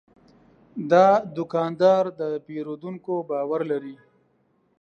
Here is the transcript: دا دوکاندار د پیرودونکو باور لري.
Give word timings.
دا 0.91 1.07
دوکاندار 1.37 2.03
د 2.19 2.21
پیرودونکو 2.45 3.13
باور 3.29 3.61
لري. 3.71 3.95